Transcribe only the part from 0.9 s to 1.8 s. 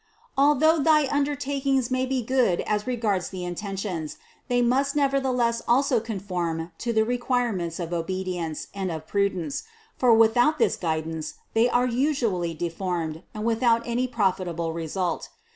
undertak